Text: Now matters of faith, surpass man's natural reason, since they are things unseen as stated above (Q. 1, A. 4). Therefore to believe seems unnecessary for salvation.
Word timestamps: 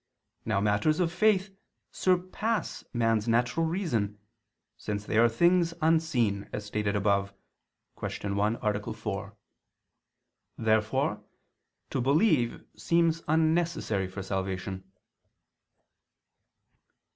Now 0.45 0.59
matters 0.59 0.99
of 0.99 1.11
faith, 1.13 1.55
surpass 1.91 2.83
man's 2.91 3.27
natural 3.27 3.67
reason, 3.67 4.17
since 4.75 5.05
they 5.05 5.15
are 5.19 5.29
things 5.29 5.75
unseen 5.79 6.49
as 6.51 6.65
stated 6.65 6.95
above 6.95 7.35
(Q. 7.99 8.33
1, 8.33 8.55
A. 8.63 8.93
4). 8.93 9.37
Therefore 10.57 11.23
to 11.91 12.01
believe 12.01 12.63
seems 12.75 13.21
unnecessary 13.27 14.07
for 14.07 14.23
salvation. 14.23 14.91